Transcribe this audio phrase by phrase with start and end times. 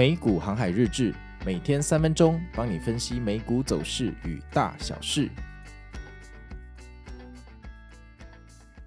[0.00, 5.28] 美股航海日志，每天三分钟，帮你分析美股走势与大小事。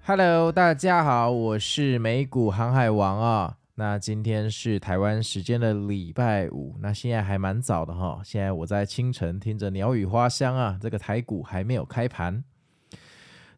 [0.03, 3.57] Hello，大家好，我是美股航海王啊。
[3.75, 8.19] 那今天是台湾时间的礼拜五，那现在还蛮早的哈。
[8.23, 12.43] 现在我在清晨听着鸟语花香啊，这个台股还没有开盘。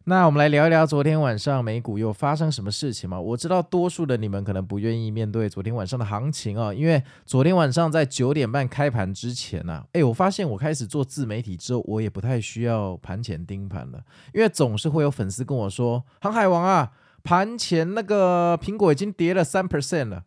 [0.08, 3.20] 那我们来聊一聊昨天晚上美股又发生什么事情吗？
[3.20, 14.00] 我知道多数的你们可能不愿意面对昨天晚上的行情啊，因为昨天晚上在九点半开盘之前呢，诶，我发现我开始做自媒体之后，我也不太需要盘前盯盘了，
[14.32, 16.92] 因为总是会有粉丝跟我说：“航海王啊，
[17.24, 20.22] 盘前那个苹果已经跌了三 percent 了。”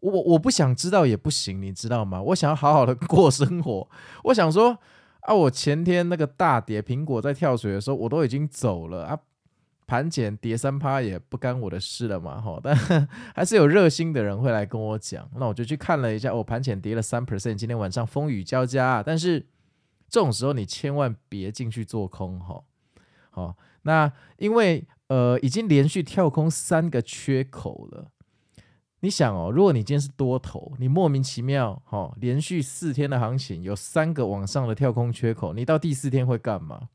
[0.00, 2.22] 我我不想知道也不行，你知道吗？
[2.22, 3.86] 我想要好好的过生活，
[4.24, 4.78] 我想说。
[5.20, 5.34] 啊！
[5.34, 9.18] 我前天那个大跌，苹果在跳水的时候，我都已经走了啊。
[9.86, 12.60] 盘前跌三趴也不干我的事了嘛，吼！
[12.62, 12.76] 但
[13.34, 19.02] 还是有热心的人会来跟我讲，那我就去看了一下，我、哦、盘前跌了三 percent，今天晚上风雨交加啊。
[19.04, 19.44] 但是
[20.08, 22.64] 这种时候你千万别进去做空，吼。
[23.30, 28.12] 好，那因为呃已经连续跳空三个缺口了。
[29.02, 36.88] 你想哦，如果你今天是多头，你莫名其妙哈、连续四天的行情有三个往上的跳空缺口，你到第四天会干嘛？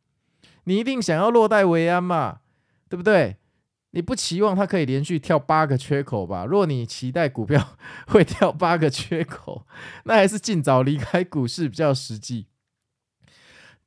[0.66, 2.42] 你一定想要落袋为安嘛，
[2.88, 3.38] 对不对？
[3.92, 6.46] 你不期望它可以连续跳八个缺口吧？
[6.46, 9.66] 如果你期待股票会跳八个缺口，
[10.04, 12.48] 那还是尽早离开股市比较实际。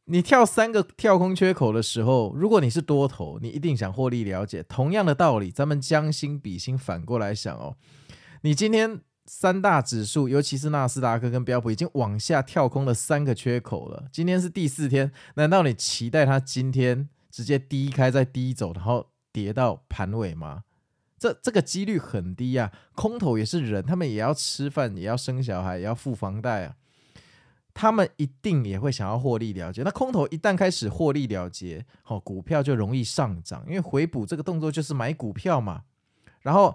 [0.06, 4.62] 你跳三个跳空缺口的时候，如果你是多头，你一定想获利了结。
[4.62, 7.76] 同样的道理，咱们将心比心，反过来想哦。
[8.48, 14.06] 你今天三大指数，尤其是纳斯达克跟标普，已经往下跳空了三个缺口了。
[14.10, 20.64] 今天是第四天，难道你期待它今天直接低开再低走，然后跌到盘尾吗？
[21.18, 22.72] 这这个几率很低啊！
[22.94, 26.76] 空头也是人，他们也要吃饭，也要生小孩，也要付房贷啊。
[27.74, 29.82] 他们一定也会想要获利了结。
[29.82, 35.82] 那空头一旦开始获利了结，好，股票就容易上涨，因为回补这个动作就是买股票嘛。
[36.40, 36.74] 然后。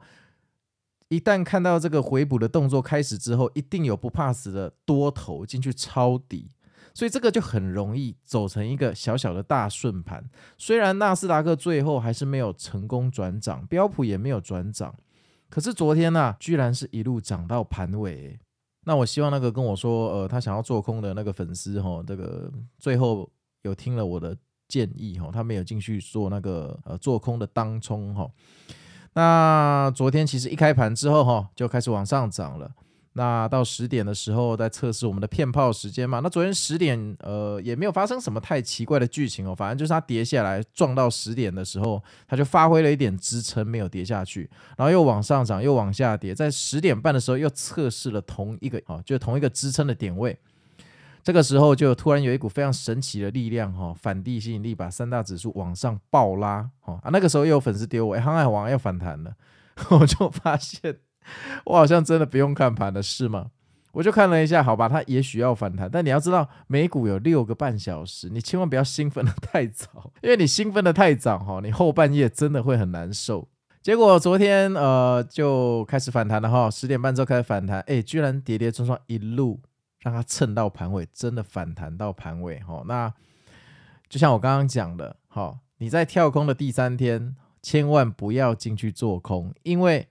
[1.13, 6.49] 一旦看到这个回补的动作开始之后，一定有不怕死的多头进去抄底，
[6.91, 10.27] 所以这个就很容易走成一个小小的大顺盘。
[10.57, 14.95] 虽然纳斯达克最后还是没有成功转涨，标普也没有转涨，
[15.51, 18.39] 可是昨天呢、居然是一路涨到盘尾。
[18.85, 23.29] 那我希望那个跟我说，呃，他想要做空的那个粉丝哈，这个最后
[23.61, 24.35] 有听了我的
[24.67, 28.27] 建议哈，他没有进去做那个呃做空的当冲哈。
[29.13, 32.71] 那昨天其实一开盘之后哈，就开始往上涨了。
[33.15, 36.19] 那到十点的时候在测试我们的骗炮时间嘛。
[36.19, 50.35] 那昨天十点呃也没有发生什么太奇怪的剧情哦，反正就是它跌下来撞到十点的时候，它就发挥了一点支撑，没有跌下去，然后又往上涨，又往下跌，在十点半的时候又测试了同一个啊，就同一个支撑的点位。
[51.23, 57.09] 这个时候就突然有一股非常神奇的力量哈，反地吸引力把三大指数往上暴拉哈啊！
[57.11, 59.33] 那个时候又有粉丝丢我，哎，航海王要反弹了，
[59.89, 60.97] 我就发现
[61.65, 63.51] 我好像真的不用看盘了，是吗？
[63.93, 73.47] 我就看了一下，好吧，它也许要反弹，但你要知道，美股有六个半小时，你千万不要兴奋得太早，因为你兴奋得太早哈，你后半夜真的会很难受。
[73.81, 79.61] 结果昨天呃就开始反弹了哈，十点半之后开始反弹，哎，居然跌跌撞撞一路。
[80.03, 82.83] 让它蹭到盘尾，真的反弹到盘尾哈。
[82.85, 83.11] 那
[84.09, 90.09] 就像我刚刚讲的，哈，你在跳空的第三天，千万不要进去做空，因为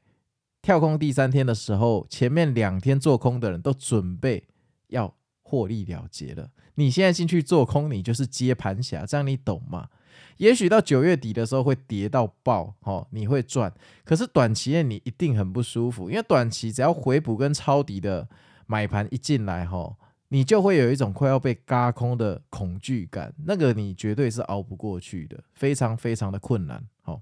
[0.62, 4.48] 跳空第三天的时候，前面两天做空的人都准备
[4.88, 6.48] 要获利了结了。
[6.76, 9.90] 你现在进去做空，你就是接盘侠，这样你懂吗？
[10.38, 13.70] 也许到九月底的时候会跌到爆，哈，你会赚。
[14.04, 18.26] 可是短期内你一定很不舒服，因为短期只要回补跟抄底的。
[18.72, 19.94] 买盘一进来哈，
[20.28, 26.82] 你就会有一种快要被嘎空的恐惧感，那个你绝对是熬不过去的，非常非常的困难。
[27.02, 27.20] 好，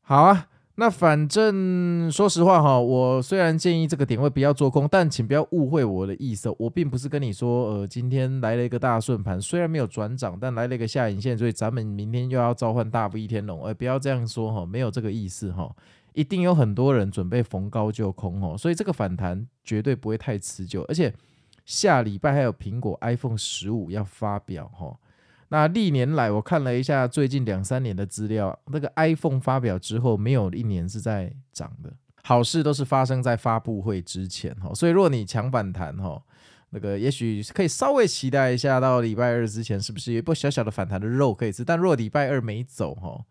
[0.00, 15.72] 好啊，那反正说实话哈，我虽然建议这个点位不要做空，但请不要误会我的意思，我并不是跟你说，呃，今天来了一个大顺盘，虽然没有转涨，但来了一个下影线，所以咱们明天又要召唤大 V 天龙，哎，不要这样说哈，没有这个意思哈。
[16.14, 21.12] 一定有很多人准备逢高就空哦，所以这个反弹绝对不会太持久，而且
[21.64, 24.98] 下礼拜还有苹果 iPhone 十五要发表哈。
[25.48, 31.92] 那历年来我看了一下最近两三年的资料，那个 iPhone 发表之后没有一年是在涨的，
[32.22, 34.74] 好事都是发生在发布会之前哦。
[34.74, 36.22] 所以如果你抢反弹哈，
[36.70, 41.64] 那个也许可以稍微期待一下，到礼拜二之前是不是有一波小小的反弹的肉可以吃？
[41.64, 43.24] 但若礼拜二没走哈，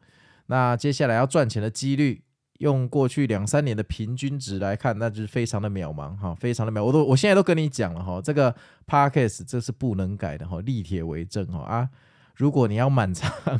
[0.45, 2.23] 那接下来要赚钱的几率。
[2.61, 6.83] 用过去两三年的平均值来看，那就是非常的渺茫哈，非常的渺。
[6.83, 8.55] 我都我现在都跟你讲了哈，这个
[8.85, 11.89] p a r k e s t 这是不能改的哈，立铁为证哈啊！
[12.35, 13.59] 如果你要满仓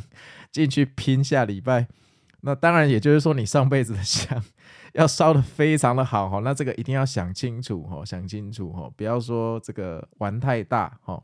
[0.52, 1.88] 进去拼下礼拜，
[2.42, 4.40] 那当然也就是说你上辈子的香
[4.94, 11.20] 要烧的非常的好哈，那这个一定要想清楚哈，想清楚哈，不要说这个玩太大哈。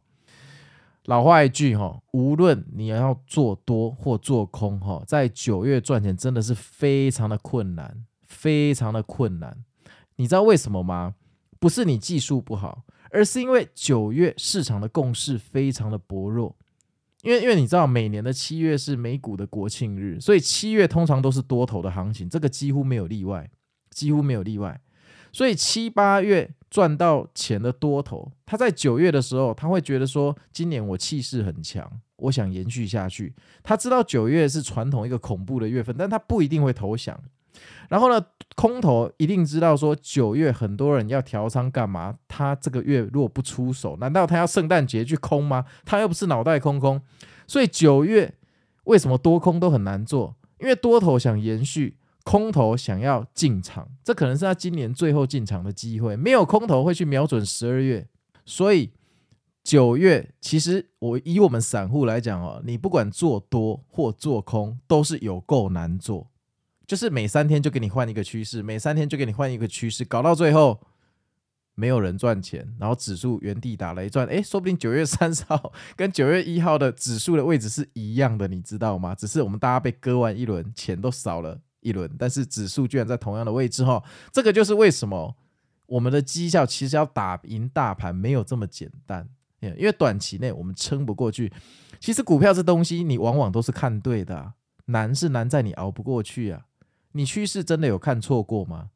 [1.08, 9.64] 老话一句哈，无论你要做多或做空哈，在九月赚钱真的是非常的困难，非常的困难。
[10.16, 11.14] 你知道为什么吗？
[11.58, 16.54] 不是你技术不好，而是因为九月市场的共识非常的薄弱。
[17.22, 23.50] 因为因为你知道，每年的七月是美股的国庆日，所以七月通常都是多头的行情，这个几乎没有例外，
[23.88, 24.78] 几乎没有例外。
[25.32, 33.34] 所以七八月赚到钱的多头，他在九月的时候，他会觉得说，今年我气势很强，我想延续下去。
[33.62, 37.18] 他知道九月是传统一个恐怖的月份，但他不一定会投降。
[37.88, 38.24] 然后呢，
[38.54, 42.14] 空头一定知道说，九月很多人要调仓干嘛？
[42.28, 45.64] 他这个月如果不出手，难道他要圣诞节去空吗？
[45.84, 47.00] 他又不是脑袋空空。
[47.46, 48.34] 所以九月
[48.84, 50.36] 为什么多空都很难做？
[50.60, 51.97] 因为多头想延续。
[52.28, 56.14] 空头想要进场，这可能是他今年最后进场的机会。
[56.14, 58.06] 没有空头会去瞄准十二月，
[58.44, 58.90] 所以
[59.64, 66.30] 九月其实我以我们散户来讲哦，你不管做多或做空，都是有够难做。
[66.86, 70.78] 就是每三天就给你换一个趋势，每三天就给你换一个趋势，搞到最后
[71.74, 74.26] 没有人赚钱，然后指数原地打雷转。
[74.26, 79.14] 诶，说不定九月三十号跟九月一号的指数的位置是一样的，你知道吗？
[79.14, 81.62] 只是我们大家被割完一轮，钱都少了。
[81.80, 84.02] 一轮，但是指数居然在同样的位置哈，
[84.32, 85.36] 这个就是为什么
[85.86, 89.28] 我们的绩效其实要打赢大盘没有这么简单，
[89.60, 91.52] 因为短期内我们撑不过去。
[91.98, 94.52] 其实股票这东西你往往都是看对的，
[94.86, 96.62] 难是难在你熬不过去啊。
[97.12, 98.90] 你趋势真的有看错过吗？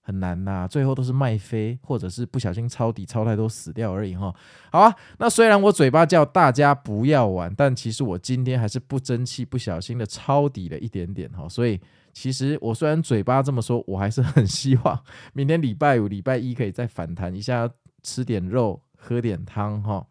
[0.00, 4.34] 很难呐，最后都是卖飞，或者是不小心抄底抄太多死掉而已哈。
[4.72, 11.78] 好啊，那虽然我嘴巴叫大家不要玩，但其实我今天还是不争气，不小心的抄底了一点点哈，所以。
[12.20, 15.00] 其实我虽然嘴巴这么说，我还是很希望
[15.34, 17.70] 明天礼拜五、礼拜一可以再反弹一下，
[18.02, 20.04] 吃点肉，喝点汤哈。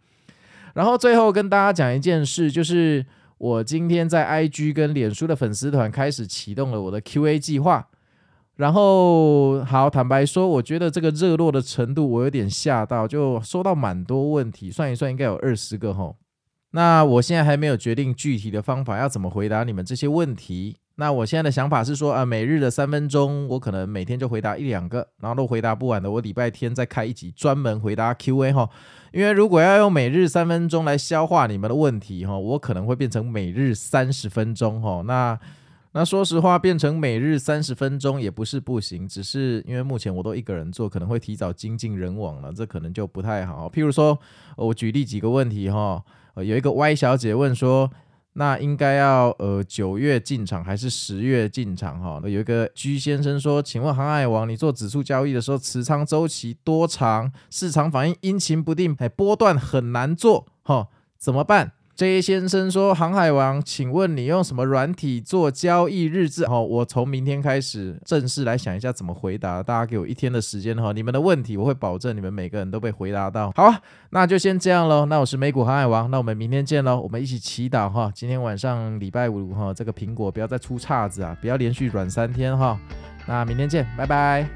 [0.74, 3.06] 然后最后跟大家讲一件事，就是
[3.38, 7.90] 我今天在 IG 跟脸书的粉丝团开始启动了我的 QA 计划。
[8.56, 16.16] 然后好，坦白说，我觉得这个热络的程度我有点吓到，就收到蛮多问题，算一算应该有二十个哈。
[16.72, 20.78] 那我现在还没有决定具体的方法要怎么回答你们这些问题。
[21.00, 28.68] 那我现在的想法是说啊，每日的三分钟，我可能每天就回答一两个，然后都回答不完的，我礼拜天再开一集专门回答 Q&A 哈。
[29.14, 35.04] 因为如果要用每日三分钟来消化你们的问题哈，我可能会变成每日三十分钟哈。
[35.06, 35.40] 那
[35.92, 43.70] 那说实话，变成每日三十分钟也不是不行，只是因为目前我都一个人做，可能会提早精尽人亡了，这可能就不太好。
[43.70, 44.18] 譬如说，
[44.56, 46.04] 我举例几个问题哈，
[46.38, 47.88] 有一个 Y 小姐问说。
[48.40, 52.20] 那应该要呃九月进场还是十月进场哈？
[52.22, 57.32] 那有一个居先生说，请问航海王，你做指数交易的时候，持仓周期多长？
[57.50, 66.48] 市场反应阴晴不定，哎，波段很难做哈，怎么办？J 先生说：“航海王，请问你用什么软体做交易日志？
[66.48, 69.64] 好，我从明天开始正式来想一下怎么回答。
[69.64, 73.52] 大家给我一天的时间哈，你们的问题我会保证你们每个人都被回答到。
[73.56, 75.08] 好啊，那就先这样喽。
[75.08, 77.02] 那我是美股航海王，那我们明天见喽。
[77.02, 82.80] 我们一起祈祷哈，今天晚上礼拜五哈，这个苹果不要再出岔子啊，不要连续软三天哈。
[83.26, 84.48] 那明天见，拜拜。”